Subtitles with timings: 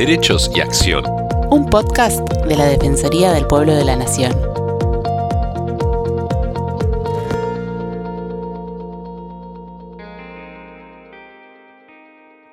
[0.00, 1.04] Derechos y Acción.
[1.50, 4.32] Un podcast de la Defensoría del Pueblo de la Nación.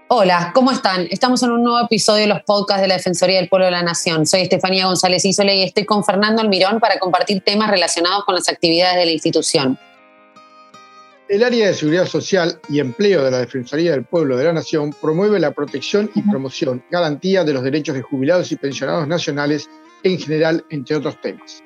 [0.10, 1.08] Hola, ¿cómo están?
[1.10, 3.82] Estamos en un nuevo episodio de los podcasts de la Defensoría del Pueblo de la
[3.82, 4.26] Nación.
[4.26, 8.50] Soy Estefanía González Isole y estoy con Fernando Almirón para compartir temas relacionados con las
[8.50, 9.80] actividades de la institución.
[11.30, 14.96] El área de seguridad social y empleo de la Defensoría del Pueblo de la Nación
[15.02, 19.70] promueve la protección y promoción, garantía de los derechos de jubilados y pensionados nacionales
[20.04, 21.62] en general, entre otros temas.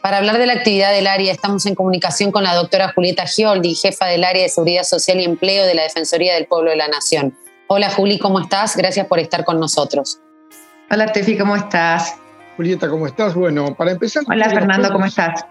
[0.00, 3.74] Para hablar de la actividad del área, estamos en comunicación con la doctora Julieta Gioldi,
[3.74, 6.86] jefa del área de seguridad social y empleo de la Defensoría del Pueblo de la
[6.86, 7.36] Nación.
[7.66, 8.76] Hola Juli, ¿cómo estás?
[8.76, 10.20] Gracias por estar con nosotros.
[10.88, 12.14] Hola Tefi, ¿cómo estás?
[12.56, 13.34] Julieta, ¿cómo estás?
[13.34, 14.22] Bueno, para empezar...
[14.28, 15.46] Hola Fernando, ¿cómo estás?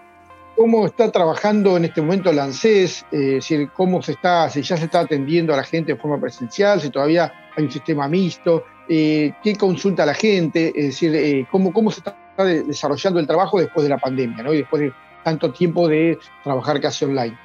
[0.61, 4.61] Cómo está trabajando en este momento la ANSES, eh, es decir, cómo se está, si
[4.61, 8.07] ya se está atendiendo a la gente de forma presencial, si todavía hay un sistema
[8.07, 13.25] mixto, eh, qué consulta la gente, es decir, eh, cómo, cómo se está desarrollando el
[13.25, 14.53] trabajo después de la pandemia, ¿no?
[14.53, 17.35] Y después de tanto tiempo de trabajar casi online.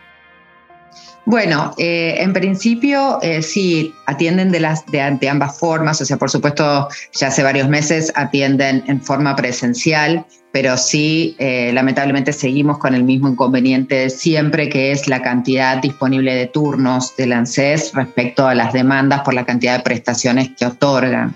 [1.26, 7.26] Bueno, en principio sí, atienden de, las, de, ambas formas, o sea, por supuesto, ya
[7.26, 10.24] hace varios meses atienden en forma presencial
[10.56, 16.34] pero sí, eh, lamentablemente seguimos con el mismo inconveniente siempre, que es la cantidad disponible
[16.34, 21.34] de turnos del ANSES respecto a las demandas por la cantidad de prestaciones que otorgan.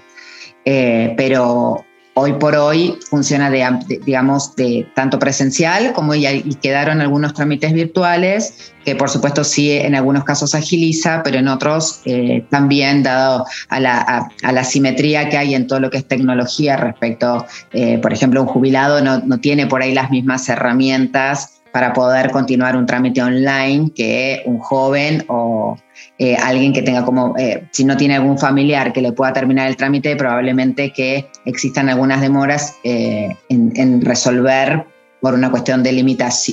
[0.64, 7.34] Eh, pero hoy por hoy funciona de, digamos, de tanto presencial como y, quedaron algunos
[7.34, 13.02] trámites virtuales, que por supuesto sí en algunos casos agiliza, pero en otros eh, también,
[13.02, 17.46] dado a la, a, la, simetría que hay en todo lo que es tecnología respecto,
[17.72, 22.30] eh, por ejemplo, un jubilado no, no tiene por ahí las mismas herramientas para poder
[22.30, 25.78] continuar un trámite online que un joven o
[26.18, 29.68] eh, alguien que tenga como, eh, si no tiene algún familiar que le pueda terminar
[29.68, 34.84] el trámite, probablemente que existan algunas demoras eh, en, resolver
[35.20, 35.92] por una cuestión de,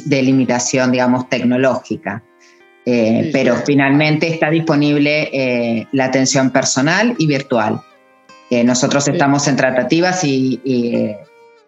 [0.06, 2.24] de limitación, digamos, tecnológica.
[2.86, 7.82] pero finalmente está disponible la atención personal y virtual.
[8.64, 10.62] nosotros estamos en tratativas y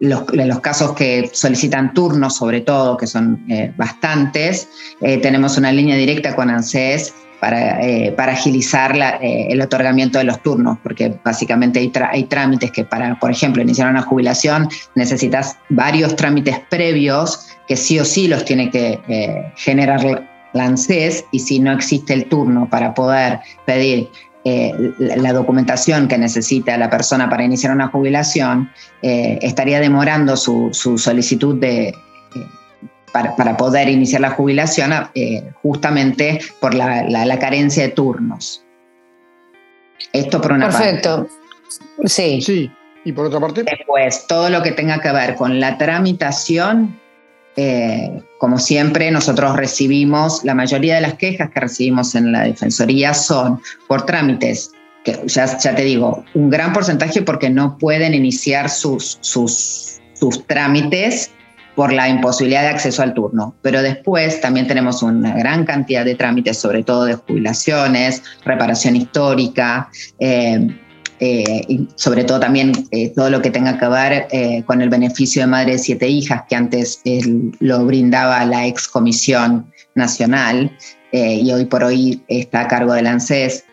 [0.00, 4.68] los, los, casos que solicitan turnos, sobre todo, que son eh, bastantes,
[5.02, 10.42] eh, tenemos una línea directa con ANSES para, eh, para agilizar el otorgamiento de los
[10.42, 16.16] turnos, porque básicamente hay, hay, trámites que para, por ejemplo, iniciar una jubilación necesitas varios
[16.16, 21.72] trámites previos que sí o sí los tiene que generar la ANSES y si no
[21.72, 24.10] existe el turno para poder pedir
[24.44, 28.70] eh, la documentación que necesita la persona para iniciar una jubilación,
[29.02, 31.94] eh, estaría demorando su, solicitud de, eh,
[33.12, 34.92] para, poder iniciar la jubilación
[35.62, 38.64] justamente por la, carencia de turnos.
[40.12, 41.28] Esto por una Perfecto.
[42.06, 42.40] Sí.
[42.40, 42.72] Sí.
[43.04, 43.62] Y por otra parte.
[43.62, 46.98] Después, todo lo que tenga que ver con la tramitación
[47.56, 53.12] eh, como siempre, nosotros recibimos, la mayoría de las quejas que recibimos en la Defensoría
[53.12, 54.72] son por trámites,
[55.04, 61.30] que ya, te digo, un gran porcentaje porque no pueden iniciar sus, sus, sus trámites
[61.74, 63.54] por la imposibilidad de acceso al turno.
[63.62, 69.88] Pero después también tenemos una gran cantidad de trámites, sobre todo de jubilaciones, reparación histórica,
[70.18, 70.68] eh,
[71.22, 74.88] eh, y sobre todo también eh, todo lo que tenga que ver eh, con el
[74.88, 77.02] beneficio de madre de siete hijas que antes
[77.58, 80.74] lo brindaba la ex comisión nacional
[81.12, 83.64] y hoy por hoy está a cargo del ANSES.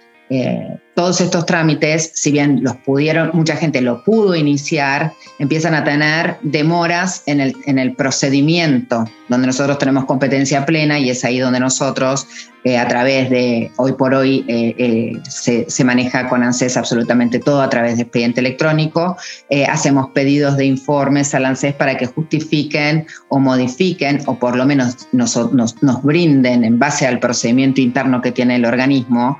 [0.96, 6.38] todos estos trámites, si bien los pudieron, mucha gente lo pudo iniciar, empiezan a tener
[6.41, 11.59] demoras en el, en el procedimiento, donde nosotros tenemos competencia plena y es ahí donde
[11.59, 12.28] nosotros
[12.68, 17.62] eh, a través de, hoy por hoy eh, eh, se, maneja con ANSES absolutamente todo
[17.62, 19.16] a través de expediente electrónico.
[19.70, 25.08] hacemos pedidos de informes al ANSES para que justifiquen o modifiquen o por lo menos
[25.14, 29.40] nos, nos, brinden en base al procedimiento interno que tiene el organismo,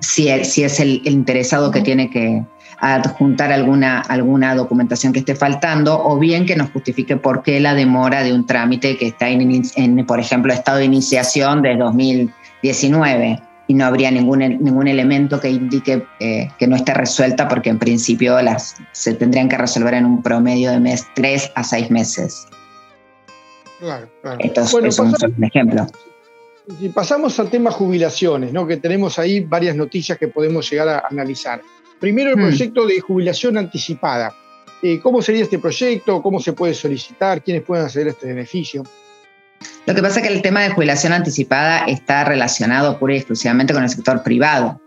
[0.00, 2.44] si, si, es el interesado que tiene que,
[2.78, 7.74] adjuntar alguna, alguna documentación que esté faltando o bien que nos justifique por qué la
[7.74, 13.74] demora de un trámite que está en, por ejemplo, estado de iniciación de 2019 y
[13.74, 18.40] no habría ningún, ningún elemento que indique eh, que no esté resuelta porque en principio
[18.40, 22.46] las, se tendrían que resolver en un promedio de mes, tres a seis meses.
[23.80, 24.38] Claro, claro.
[24.40, 25.86] Entonces, es un, ejemplo.
[26.78, 28.66] Si pasamos al tema jubilaciones, ¿no?
[28.66, 31.60] que tenemos ahí varias noticias que podemos llegar a analizar.
[32.00, 32.40] Primero el hmm.
[32.40, 34.34] proyecto de jubilación anticipada.
[34.82, 36.22] Eh, ¿Cómo sería este proyecto?
[36.22, 37.42] ¿Cómo se puede solicitar?
[37.42, 38.84] ¿Quiénes pueden acceder a este beneficio?
[39.86, 43.72] Lo que pasa es que el tema de jubilación anticipada está relacionado pura y exclusivamente
[43.72, 44.80] con el sector privado.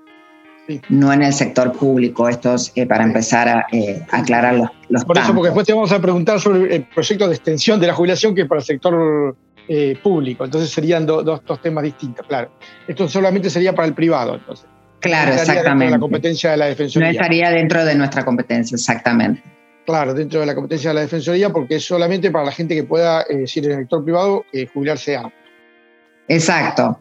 [0.89, 2.29] no en el sector público.
[2.29, 5.73] Esto es eh, para empezar a eh, aclarar los, los Por eso, porque después te
[5.73, 8.65] vamos a preguntar sobre el proyecto de extensión de la jubilación que es para el
[8.65, 9.35] sector
[9.67, 10.45] eh, público.
[10.45, 12.51] Entonces serían dos, dos temas distintos, claro.
[12.87, 14.65] Esto solamente sería para el privado, entonces.
[14.99, 15.85] Claro, no exactamente.
[15.85, 17.07] De la competencia de la Defensoría.
[17.07, 19.41] No estaría dentro de nuestra competencia, exactamente.
[19.85, 22.83] Claro, dentro de la competencia de la Defensoría, porque es solamente para la gente que
[22.83, 25.33] pueda, eh, decir, en el sector privado, jubilarse antes.
[26.27, 26.99] Exacto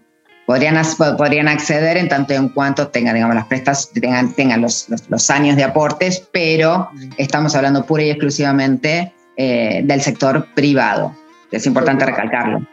[0.49, 0.83] podrían,
[1.19, 5.57] podrían acceder en tanto en cuanto tengan, digamos, las prestas, tengan, tengan los, los, años
[5.57, 11.15] de aportes, pero estamos hablando pura y exclusivamente eh, del sector privado.
[11.53, 12.67] Es importante recalcarlo.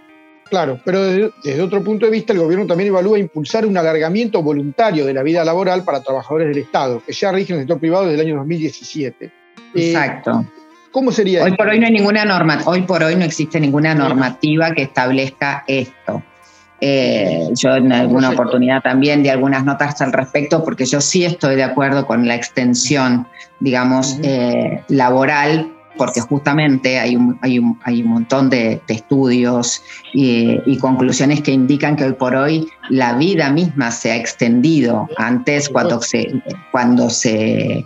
[0.49, 5.05] Claro, pero desde, otro punto de vista, el gobierno también evalúa impulsar un alargamiento voluntario
[5.05, 8.05] de la vida laboral para trabajadores del Estado, que ya rige en el sector privado
[8.05, 9.25] desde el año 2017.
[9.25, 9.31] Eh,
[9.73, 10.45] Exacto.
[10.91, 11.43] ¿Cómo sería?
[11.43, 14.83] Hoy por hoy no hay ninguna norma, hoy por hoy no existe ninguna normativa que
[14.83, 16.23] establezca esto.
[16.79, 21.55] Eh, yo en alguna oportunidad también di algunas notas al respecto porque yo sí estoy
[21.55, 23.27] de acuerdo con la extensión,
[23.59, 29.81] digamos, eh, laboral, porque justamente hay un, hay un, hay un montón de, estudios
[30.13, 35.07] y, y, conclusiones que indican que hoy por hoy la vida misma se ha extendido.
[35.17, 37.85] Antes, cuando se, cuando se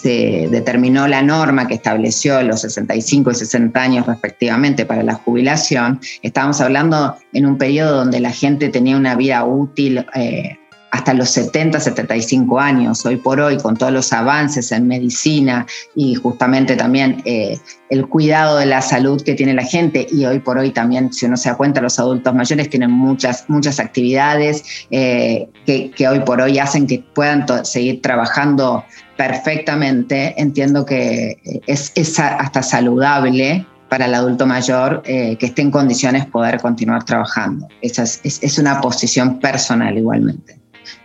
[0.00, 6.00] se determinó la norma que estableció los 65 y 60 años respectivamente para la jubilación,
[6.22, 10.58] estábamos hablando en un periodo donde la gente tenía una vida útil eh,
[10.90, 13.04] hasta los 70, 75 años.
[13.06, 17.58] Hoy por hoy, con todos los avances en medicina y justamente también eh,
[17.90, 21.26] el cuidado de la salud que tiene la gente, y hoy por hoy también, si
[21.26, 26.40] uno se da cuenta, los adultos mayores tienen muchas, muchas actividades eh, que, hoy por
[26.40, 28.84] hoy hacen que puedan seguir trabajando
[29.16, 30.34] perfectamente.
[30.40, 31.36] Entiendo que
[31.66, 37.68] es, hasta saludable para el adulto mayor eh, que esté en condiciones poder continuar trabajando.
[37.82, 40.59] Esa es, una posición personal igualmente.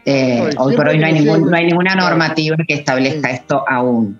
[0.05, 4.19] Eh, hoy por hoy no hay, no hay ninguna normativa que establezca esto aún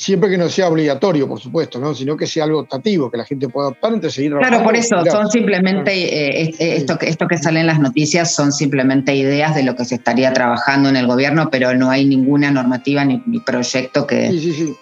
[0.00, 1.94] siempre que no sea obligatorio, por supuesto, ¿no?
[1.94, 4.96] sino que sea algo optativo, que la gente pueda optar entre seguir Claro, por eso,
[5.04, 9.76] son simplemente, eh, esto, esto que sale en las noticias son simplemente ideas de lo
[9.76, 14.30] que se estaría trabajando en el gobierno, pero no hay ninguna normativa ni, proyecto que,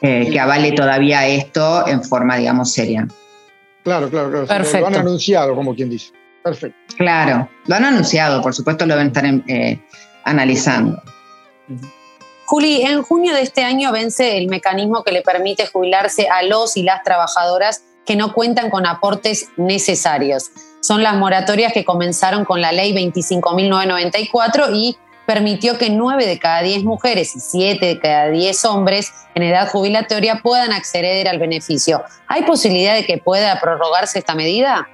[0.02, 3.08] eh, que avale todavía esto en forma, digamos, seria.
[3.82, 4.46] Claro, claro, claro.
[4.46, 4.80] Perfecto.
[4.80, 6.12] Lo han anunciado, como quien dice.
[6.44, 6.78] Perfecto.
[6.96, 9.80] Claro, lo han anunciado, por supuesto lo deben estar eh,
[10.28, 11.02] analizando.
[12.46, 16.76] Juli, en junio de este año vence el mecanismo que le permite jubilarse a los
[16.76, 20.50] y las trabajadoras que no cuentan con aportes necesarios.
[20.80, 24.96] Son las moratorias que comenzaron con la ley 25.994 y
[25.26, 29.68] permitió que 9 de cada 10 mujeres y 7 de cada 10 hombres en edad
[29.68, 32.02] jubilatoria puedan acceder al beneficio.
[32.28, 34.88] ¿Hay posibilidad de que pueda prorrogarse esta medida?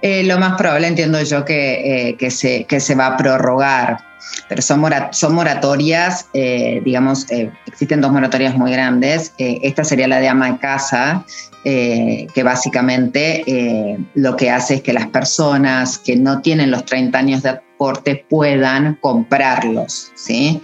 [0.00, 4.06] Eh, lo más probable entiendo yo que, eh, se, que se va a prorrogar
[4.48, 7.26] pero son, son moratorias, eh, digamos,
[7.66, 9.32] existen dos moratorias muy grandes.
[9.38, 11.24] Esta sería la de ama de casa,
[11.64, 17.42] que básicamente lo que hace es que las personas que no tienen los 30 años
[17.42, 20.62] de aporte puedan comprarlos, ¿sí?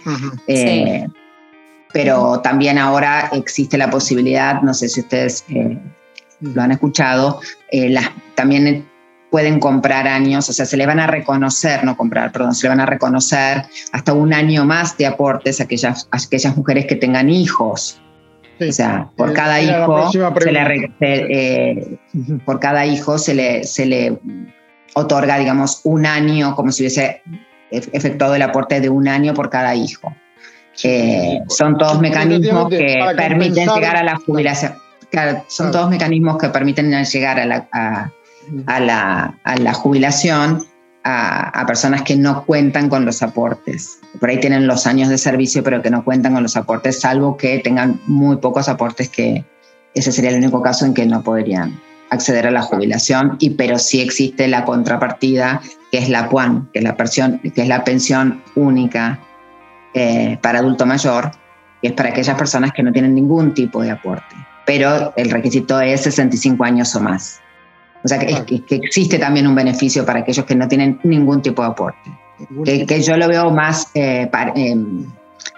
[1.93, 5.45] Pero también ahora existe la posibilidad, no sé si ustedes
[6.41, 7.41] lo han escuchado,
[7.71, 8.85] las, también
[9.35, 12.69] pueden comprar años, o sea, se le van a reconocer, no comprar, perdón, se le
[12.69, 17.29] van a reconocer hasta un año más de aportes a aquellas, aquellas mujeres que tengan
[17.29, 18.01] hijos.
[18.61, 21.99] O sea, por eh, cada hijo se le, eh,
[22.45, 24.21] por cada hijo se le, se le
[24.95, 27.21] otorga, digamos, un año, como si hubiese
[27.73, 30.15] efectuado el aporte de un año por cada hijo.
[30.85, 34.75] Eh, son todos mecanismos que permiten llegar a la jubilación.
[35.49, 38.13] son todos mecanismos que permiten llegar a la, a
[38.67, 40.65] la, a la jubilación
[41.05, 43.99] a, a, personas que no cuentan con los aportes.
[44.19, 47.37] Por ahí tienen los años de servicio, pero que no cuentan con los aportes, salvo
[47.37, 49.45] que tengan muy pocos aportes, que
[49.95, 51.79] ese sería el único caso en que no podrían
[52.11, 55.61] acceder a la jubilación, y, pero sí existe la contrapartida,
[55.91, 59.21] que es la PUAN, que es la, pensión, que es la pensión única
[59.95, 61.33] eh, para adulto mayor,
[61.83, 64.35] que es para aquellas personas que no tienen ningún tipo de aporte,
[64.67, 67.41] pero el requisito es 65 años o más.
[68.05, 71.69] O sea, que, existe también un beneficio para aquellos que no tienen ningún tipo de
[71.69, 72.11] aporte.
[72.65, 74.77] Que, yo lo veo más, eh, eh,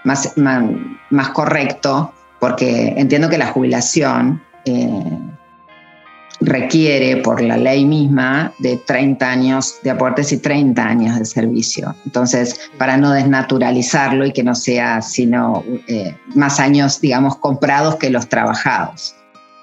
[0.05, 5.19] más, más, correcto, porque entiendo que la jubilación eh,
[6.39, 11.95] requiere, por la ley misma, de 30 años de aportes y 30 años de servicio.
[12.05, 15.65] Entonces, para no desnaturalizarlo y que no sea sino
[16.33, 19.15] más años, digamos, comprados que los trabajados.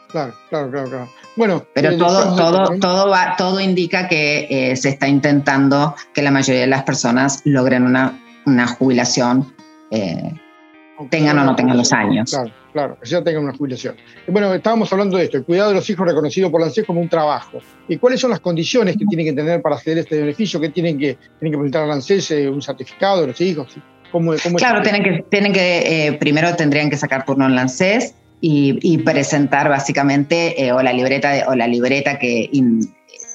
[0.09, 1.24] Claro, claro, claro, claro.
[1.37, 6.23] Bueno, pero eh, todo, todo, todo, va, todo indica que eh, se está intentando que
[6.23, 9.53] la mayoría de las personas logren una, una jubilación
[11.11, 12.31] tengan o no tengan los años.
[12.31, 13.97] Claro, claro, que ya tengan una jubilación.
[14.29, 17.01] Bueno, estábamos hablando de esto, el cuidado de los hijos reconocido por la ANSES como
[17.01, 17.59] un trabajo.
[17.89, 20.61] ¿Y cuáles son las condiciones que tienen que tener para acceder a este beneficio?
[20.61, 22.31] ¿Qué tienen que, tienen que presentar a la ANSES?
[22.49, 23.77] ¿Un certificado de los hijos?
[24.13, 28.15] ¿Cómo, claro, tienen que, tienen que eh, primero tendrían que sacar turno en la ANSES
[28.41, 32.51] y, presentar básicamente eh, o la libreta de, o la libreta que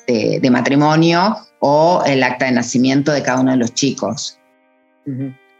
[0.07, 4.39] de, matrimonio o el acta de nacimiento de cada uno de los chicos.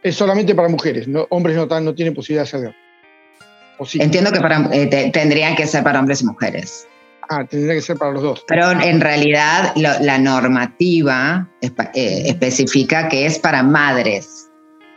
[0.02, 1.26] Es solamente para mujeres, ¿no?
[1.30, 2.74] hombres no, no tienen posibilidad de acceder.
[3.94, 6.86] Entiendo que para, eh, tendrían que ser para hombres y mujeres.
[7.28, 8.44] Ah, tendría que ser para los dos.
[8.46, 14.49] Pero en realidad la normativa eh, especifica que es para madres.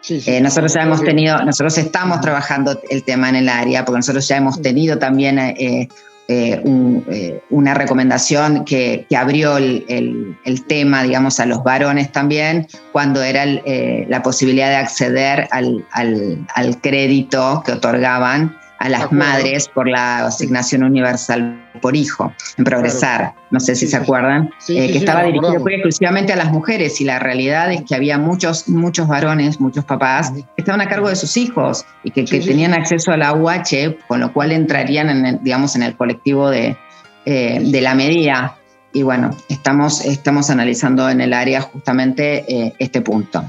[0.04, 3.86] Sí, sí, eh, nosotros ya hemos tenido, nosotros estamos trabajando el tema en el área,
[3.86, 5.88] porque nosotros ya hemos tenido también eh,
[6.28, 10.36] eh, una recomendación que, abrió el,
[10.68, 17.64] tema, digamos, a los varones también, cuando era la posibilidad de acceder al, al, crédito
[17.66, 23.76] que otorgaban a las madres por la asignación universal por hijo, en Progresar, no sé
[23.76, 27.82] si se acuerdan, eh, que estaba dirigido exclusivamente a las mujeres y la realidad es
[27.84, 32.12] que había muchos, muchos varones, muchos papás que estaban a cargo de sus hijos y
[32.12, 36.50] que, tenían acceso a la UH, con lo cual entrarían en, digamos, en el colectivo
[36.50, 36.78] de,
[37.26, 38.56] eh, de la medida.
[38.94, 43.44] Y bueno, estamos, estamos analizando en el área justamente eh, este punto.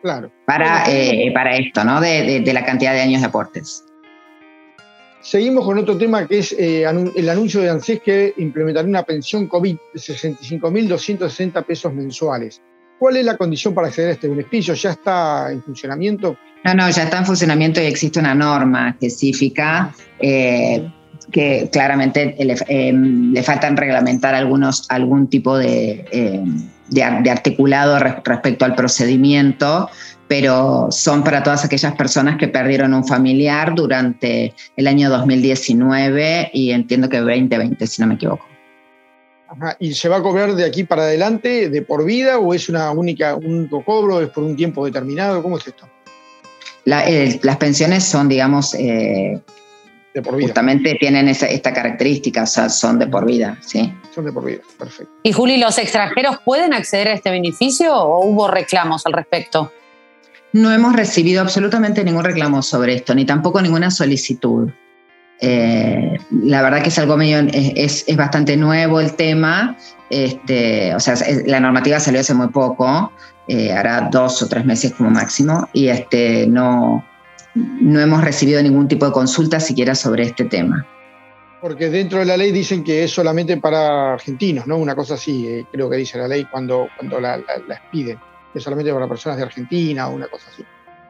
[0.00, 0.30] Claro.
[0.46, 0.84] Para,
[1.34, 2.00] para esto, ¿no?
[2.00, 3.84] De, de la cantidad de años de aportes.
[5.22, 9.46] Seguimos con otro tema que es eh, el anuncio de ANSES que implementará una pensión
[9.46, 12.60] COVID de 65.260 pesos mensuales.
[12.98, 14.74] ¿Cuál es la condición para acceder a este beneficio?
[14.74, 16.36] ¿Ya está en funcionamiento?
[16.64, 20.90] No, no, ya está en funcionamiento y existe una norma específica eh,
[21.30, 26.04] que claramente le, eh, le, faltan reglamentar algunos, algún tipo de,
[26.88, 29.88] de, articulado respecto al procedimiento,
[30.32, 36.70] pero son para todas aquellas personas que perdieron un familiar durante el año 2019 y
[36.70, 38.46] entiendo que 2020, si no me equivoco.
[39.78, 42.90] ¿Y se va a cobrar de aquí para adelante, de por vida, o es una
[42.92, 45.42] única, un único cobro, es por un tiempo determinado?
[45.42, 45.86] ¿Cómo es esto?
[46.86, 49.38] Eh, las pensiones son, digamos, eh,
[50.14, 50.46] de por vida.
[50.46, 53.92] justamente tienen esta característica, o sea, son de por vida, ¿sí?
[54.14, 55.12] Son de por vida, perfecto.
[55.24, 59.70] Y Juli, ¿los extranjeros pueden acceder a este beneficio o hubo reclamos al respecto?
[60.52, 64.70] No hemos recibido absolutamente ningún reclamo sobre esto, ni tampoco ninguna solicitud.
[65.40, 69.76] Eh, la verdad que es algo medio, es, bastante nuevo el tema.
[70.10, 71.14] Este, o sea,
[71.46, 73.10] la normativa salió hace muy poco,
[73.48, 77.02] eh, hará dos o tres meses como máximo, y este, no,
[77.54, 80.86] no hemos recibido ningún tipo de consulta siquiera sobre este tema.
[81.62, 84.76] Porque dentro de la ley dicen que es solamente para argentinos, ¿no?
[84.76, 88.18] Una cosa así, eh, creo que dice la ley cuando, cuando la, la piden
[88.54, 90.64] es solamente para personas de Argentina o una cosa así.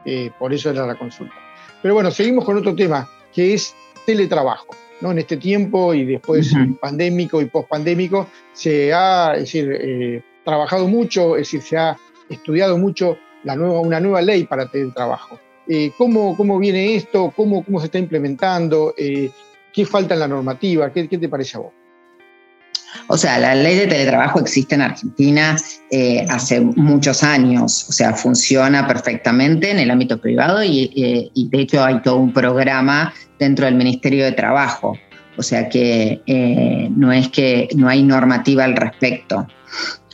[0.05, 1.33] Eh, por eso era la consulta.
[1.81, 4.75] Pero bueno, seguimos con otro tema, que es teletrabajo.
[5.01, 5.11] ¿no?
[5.11, 11.41] En este tiempo y después pandémico y pospandémico se ha decir, eh, trabajado mucho, es
[11.41, 11.97] decir, se ha
[12.29, 15.39] estudiado mucho la nueva, una nueva ley para teletrabajo.
[15.67, 17.33] Eh, ¿cómo, ¿Cómo viene esto?
[17.35, 18.93] ¿Cómo, cómo se está implementando?
[18.95, 20.91] ¿Qué falta en la normativa?
[20.93, 21.73] ¿Qué, ¿Qué te parece a vos?
[23.07, 25.55] O sea, la ley de teletrabajo existe en Argentina
[25.91, 31.59] eh, hace muchos años, o sea, funciona perfectamente en el ámbito privado y, eh, de
[31.59, 34.97] hecho hay todo un programa dentro del Ministerio de Trabajo,
[35.37, 39.47] o sea que eh, no es que no hay normativa al respecto.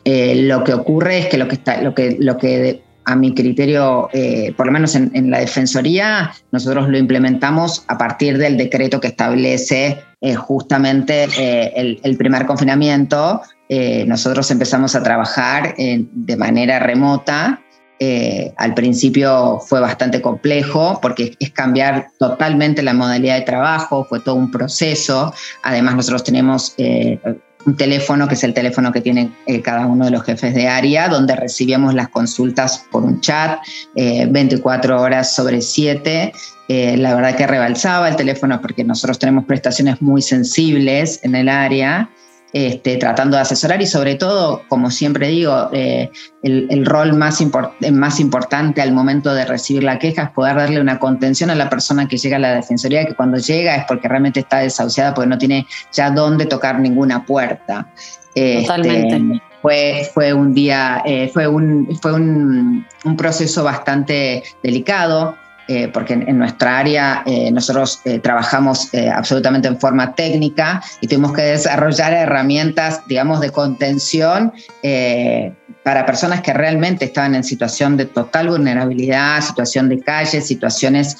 [0.05, 4.07] lo que ocurre es que lo que, está, lo que, lo que a mi criterio,
[4.13, 9.07] eh, por lo menos en, la Defensoría, nosotros lo implementamos a partir del decreto que
[9.07, 13.41] establece eh, justamente eh, el, primer confinamiento.
[14.05, 17.61] nosotros empezamos a trabajar de manera remota.
[18.57, 24.35] al principio fue bastante complejo porque es cambiar totalmente la modalidad de trabajo, fue todo
[24.35, 25.33] un proceso.
[25.63, 26.75] Además, nosotros tenemos
[27.65, 30.67] un teléfono que es el teléfono que tiene eh, cada uno de los jefes de
[30.67, 33.59] área, donde recibíamos las consultas por un chat
[33.95, 36.31] 24 eh, horas sobre 7.
[36.67, 41.49] Eh, la verdad que rebalsaba el teléfono porque nosotros tenemos prestaciones muy sensibles en el
[41.49, 42.09] área
[42.51, 46.09] este, tratando de asesorar y sobre todo, como siempre digo, eh,
[46.41, 47.43] el, rol más,
[47.91, 51.69] más importante al momento de recibir la queja es poder darle una contención a la
[51.69, 55.29] persona que llega a la Defensoría, que cuando llega es porque realmente está desahuciada, porque
[55.29, 57.87] no tiene ya dónde tocar ninguna puerta.
[58.33, 59.41] Este, Totalmente.
[59.61, 65.35] fue, fue un día, eh, fue, un, fue un, un proceso bastante delicado.
[65.71, 71.31] Eh, porque en, nuestra área eh, nosotros eh, trabajamos absolutamente en forma técnica y tuvimos
[71.33, 74.51] que desarrollar herramientas, digamos, de contención
[75.83, 81.17] para personas que realmente estaban en situación de total vulnerabilidad, situación de calle, situaciones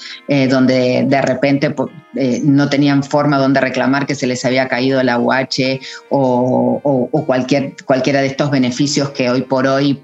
[0.48, 1.74] donde de repente
[2.42, 5.80] no tenían forma donde reclamar que se les había caído la UH
[6.10, 10.02] o, cualquier, cualquiera de estos beneficios que hoy por hoy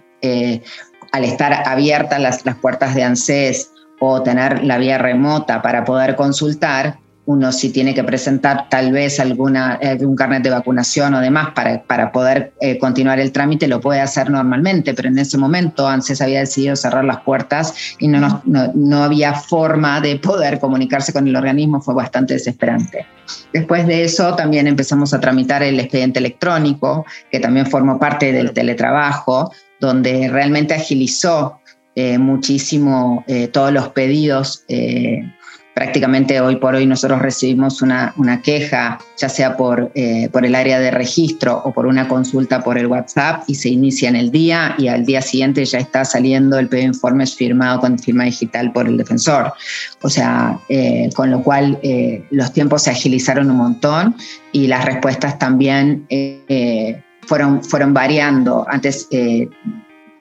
[1.12, 6.16] al estar abiertas las, las puertas de ANSES o tener la vía remota para poder
[6.16, 11.48] consultar, uno si tiene que presentar tal vez alguna, algún carnet de vacunación o demás
[11.54, 15.88] para, para poder eh, continuar el trámite, lo puede hacer normalmente, pero en ese momento
[15.88, 21.12] ANSES había decidido cerrar las puertas y no, no, no, había forma de poder comunicarse
[21.12, 23.06] con el organismo, fue bastante desesperante.
[23.52, 28.52] Después de eso también empezamos a tramitar el expediente electrónico, que también formó parte del
[28.52, 31.58] teletrabajo, donde realmente agilizó
[31.98, 34.64] eh, muchísimo eh, todos los pedidos.
[34.68, 35.22] Eh,
[35.74, 39.92] prácticamente hoy por hoy nosotros recibimos una, una queja, ya sea por,
[40.30, 44.08] por el área de registro o por una consulta por el WhatsApp, y se inicia
[44.08, 47.80] en el día y al día siguiente ya está saliendo el pedido de informes firmado
[47.80, 49.52] con firma digital por el defensor.
[50.00, 50.58] O sea,
[51.14, 51.78] con lo cual
[52.30, 54.16] los tiempos se agilizaron un montón
[54.52, 56.06] y las respuestas también
[57.26, 58.66] fueron, fueron variando.
[58.66, 59.08] Antes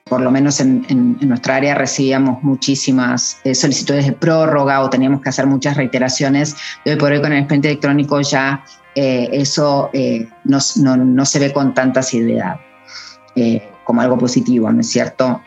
[0.08, 5.28] por lo menos en, nuestra área recibíamos muchísimas eh, solicitudes de prórroga o teníamos que
[5.30, 6.54] hacer muchas reiteraciones.
[6.84, 10.58] hoy por hoy con el expediente electrónico ya eh, eso eh, no,
[10.96, 12.60] no, se ve con tanta asiduidad
[13.84, 15.42] como algo positivo, ¿no es cierto?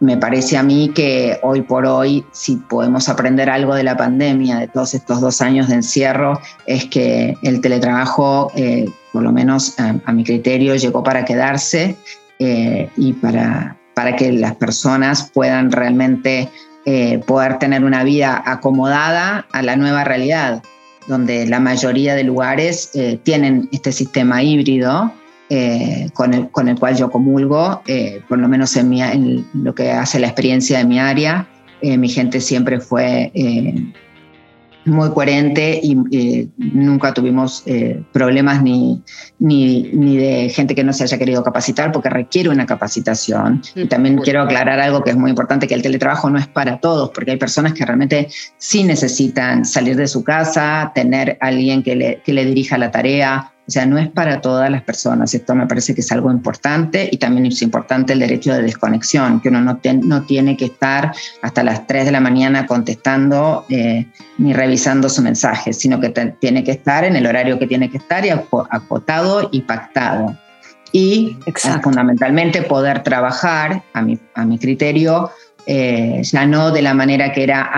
[0.00, 4.58] Me parece a mí que hoy por hoy, si podemos aprender algo de la pandemia,
[4.58, 8.52] de todos estos dos años de encierro, es que el teletrabajo,
[9.12, 11.96] por lo menos a mi criterio, llegó para quedarse
[12.38, 16.48] eh, y para, para que las personas puedan realmente
[16.84, 20.62] eh, poder tener una vida acomodada a la nueva realidad,
[21.08, 25.12] donde la mayoría de lugares eh, tienen este sistema híbrido
[26.14, 27.82] con, el, con el cual yo comulgo,
[28.28, 31.48] por lo menos en, mi, en lo que hace la experiencia de mi área.
[31.82, 33.32] mi gente siempre fue
[34.88, 39.02] muy coherente y eh, nunca tuvimos eh, problemas ni,
[39.38, 43.62] ni, ni, de gente que no se haya querido capacitar porque requiere una capacitación.
[43.74, 46.78] y también quiero aclarar algo que es muy importante, que el teletrabajo no es para
[46.78, 51.94] todos, porque hay personas que realmente sí necesitan salir de su casa, tener alguien que
[51.94, 55.34] le, que le dirija la tarea, o sea, no es para todas las personas.
[55.34, 59.42] Esto me parece que es algo importante y también es importante el derecho de desconexión,
[59.42, 64.06] que uno no, no tiene que estar hasta las 3 de la mañana contestando eh,
[64.38, 66.08] ni revisando su mensaje, sino que
[66.40, 70.34] tiene que estar en el horario que tiene que estar y acotado y pactado.
[70.90, 71.52] Y eh,
[71.82, 75.30] fundamentalmente poder trabajar, a mi, a mi criterio,
[75.68, 77.70] eh, ya no de la manera que era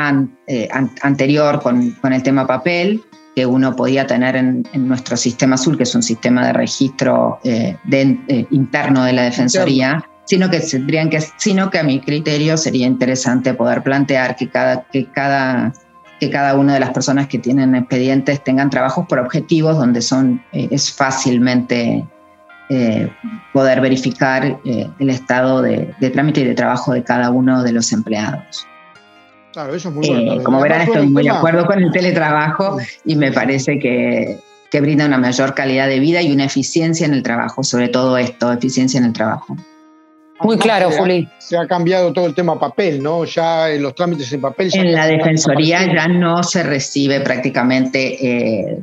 [1.03, 3.03] anterior con, con el tema papel,
[3.35, 7.77] que uno podía tener en, nuestro sistema azul, que es un sistema de registro eh,
[7.91, 12.87] eh, interno de la Defensoría, sino que tendrían que, sino que a mi criterio sería
[12.87, 15.73] interesante poder plantear que cada, que cada,
[16.21, 20.43] que cada una de las personas que tienen expedientes tengan trabajos por objetivos donde son,
[20.53, 22.07] eh, es fácilmente
[23.53, 27.93] poder verificar el estado de, de trámite y de trabajo de cada uno de los
[27.93, 28.67] empleados.
[29.53, 30.33] Claro, eso es muy bueno.
[30.35, 34.39] Eh, como verán, estoy muy de acuerdo con el teletrabajo y me parece que,
[34.71, 38.17] que brinda una mayor calidad de vida y una eficiencia en el trabajo, sobre todo
[38.17, 39.57] esto, eficiencia en el trabajo.
[40.43, 41.29] Muy claro, Juli.
[41.39, 43.25] Se ha cambiado todo el tema papel, ¿no?
[43.25, 44.71] Ya en los trámites en papel.
[44.73, 48.79] En la defensoría ya no se recibe prácticamente eh,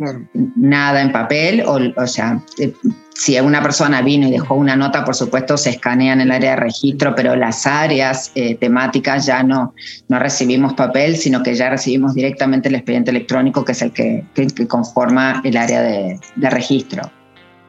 [0.56, 2.74] nada en papel, o, o sea, eh,
[3.18, 6.52] si una persona vino y dejó una nota, por supuesto se escanea en el área
[6.52, 9.74] de registro, pero las áreas eh, temáticas ya no,
[10.08, 14.24] no recibimos papel, sino que ya recibimos directamente el expediente electrónico, que es el que,
[14.36, 17.12] que, conforma el área de, de registro.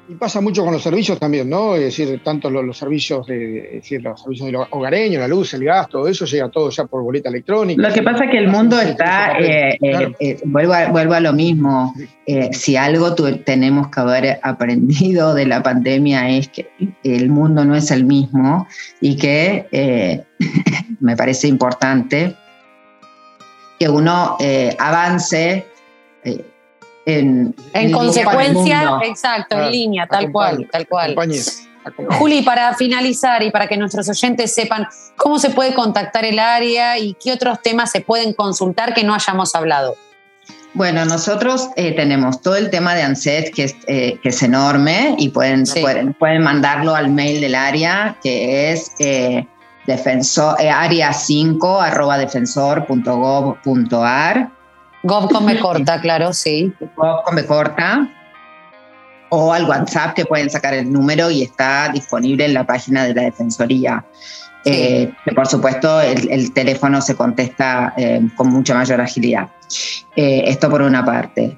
[0.09, 1.75] Y pasa mucho con los servicios también, ¿no?
[1.75, 6.09] Es decir, tanto los, servicios de, decir, los servicios hogareños, la luz, el gas, todo
[6.09, 7.83] eso llega todo ya por boleta electrónica.
[7.83, 11.21] Lo que pasa es que el mundo está, eh, eh, eh, vuelvo, a, vuelvo, a,
[11.21, 11.93] lo mismo,
[12.53, 16.71] si algo tenemos que haber aprendido de la pandemia es que
[17.05, 18.67] el mundo no es el mismo
[19.03, 20.25] y que
[21.01, 22.35] me parece importante
[23.79, 24.39] que uno
[24.79, 25.67] avance
[27.09, 27.55] en,
[27.93, 31.17] consecuencia, exacto, en línea, tal cual, tal cual.
[32.19, 36.99] Juli, para finalizar y para que nuestros oyentes sepan cómo se puede contactar el área
[36.99, 39.97] y qué otros temas se pueden consultar que no hayamos hablado.
[40.75, 45.15] Bueno, nosotros eh, tenemos todo el tema de ANSET, que es, eh, que es enorme,
[45.19, 49.47] y pueden, pueden, pueden, mandarlo al mail del área, que es eh,
[49.87, 54.58] defensor, eh, área 5 arroba defensor.gov.ar.
[55.03, 56.73] Gov con me corta, claro, sí.
[56.97, 58.09] Gov con me corta.
[59.31, 63.15] O al WhatsApp que pueden sacar el número y está disponible en la página de
[63.15, 64.05] la Defensoría.
[64.65, 69.49] Eh, que por supuesto el, teléfono se contesta eh, con mucha mayor agilidad.
[70.17, 71.57] esto por una parte.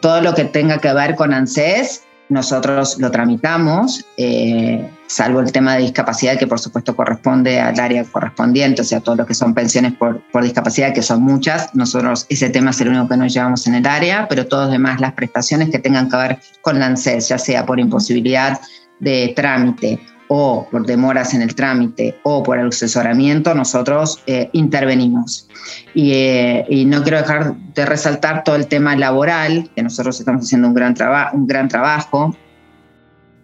[0.00, 5.74] todo lo que tenga que ver con ANSES nosotros lo tramitamos, eh, salvo el tema
[5.74, 9.54] de discapacidad, que por supuesto corresponde al área correspondiente, o sea, todo lo que son
[9.54, 11.74] pensiones por, por discapacidad, que son muchas.
[11.74, 15.00] Nosotros ese tema es el único que nos llevamos en el área, pero todos demás,
[15.00, 18.60] las prestaciones que tengan que ver con la ANSES, ya sea por imposibilidad
[18.98, 20.00] de trámite
[20.34, 25.46] o por demoras en el trámite o por el asesoramiento, nosotros eh, intervenimos.
[25.94, 30.68] Eh, y, no quiero dejar de resaltar todo el tema laboral, que nosotros estamos haciendo
[30.68, 30.94] un gran,
[31.34, 32.34] un gran trabajo,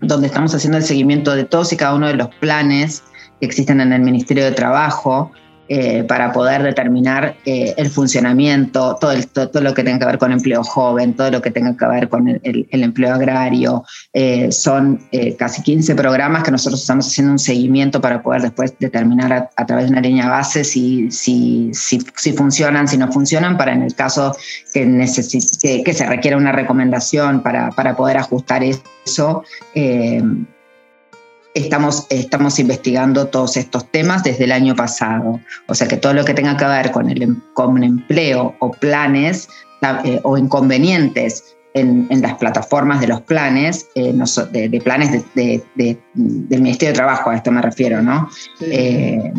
[0.00, 3.02] donde estamos haciendo el seguimiento de todos y cada uno de los planes
[3.38, 5.30] que existen en el Ministerio de Trabajo,
[5.70, 10.32] eh, para poder determinar eh, el funcionamiento, todo, todo, lo que tenga que ver con
[10.32, 13.84] empleo joven, todo lo que tenga que ver con el, empleo agrario.
[14.14, 15.00] Eh, son
[15.38, 19.86] casi 15 programas que nosotros estamos haciendo un seguimiento para poder después determinar a, través
[19.86, 23.94] de una línea base si, si, si, si, funcionan, si no funcionan, para en el
[23.94, 24.34] caso
[24.72, 29.42] que, necesite, que, se requiera una recomendación para, para poder ajustar eso
[31.54, 35.40] estamos, estamos investigando todos estos temas desde el año pasado.
[35.66, 38.70] O sea que todo lo que tenga que ver con el em, con empleo o
[38.70, 39.48] planes
[40.04, 44.12] eh, o inconvenientes en, las plataformas de los planes, eh,
[44.50, 45.62] de, planes del
[46.48, 48.28] Ministerio de Trabajo, a esto me refiero, ¿no?
[48.60, 49.32] Eh,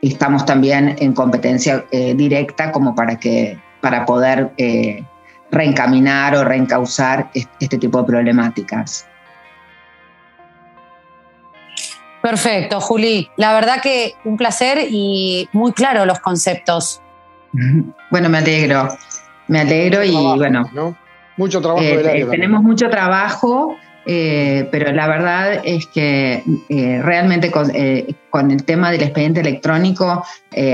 [0.00, 4.52] estamos también en competencia directa como para, que, para poder
[5.50, 9.06] reencaminar o reencauzar este tipo de problemáticas.
[12.24, 13.28] Perfecto, Juli.
[13.36, 17.02] La verdad que un placer y muy claro los conceptos.
[18.10, 18.88] Bueno, me alegro.
[19.48, 20.64] Me alegro y bueno.
[21.36, 22.30] Mucho trabajo eh, del área.
[22.30, 29.02] tenemos mucho trabajo, eh, pero la verdad es que eh, realmente con, el tema del
[29.02, 30.24] expediente electrónico,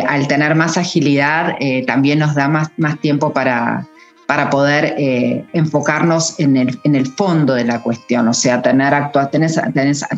[0.06, 3.86] al tener más agilidad, también nos da más, más tiempo para,
[4.30, 8.92] para poder eh, enfocarnos en el, en el, fondo de la cuestión, o sea, tener,